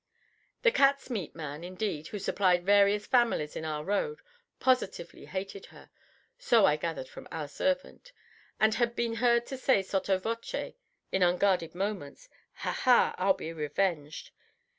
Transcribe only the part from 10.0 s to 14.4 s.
voce in unguarded moments, "Ha! ha! I'll be revenged."